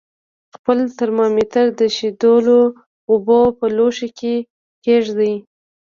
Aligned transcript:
خپل 0.55 0.77
ترمامتر 0.99 1.65
د 1.77 1.79
ایشېدلو 1.89 2.59
اوبو 3.09 3.39
په 3.57 3.65
لوښي 3.75 4.09
کې 4.19 4.35
کیږدئ. 4.85 5.33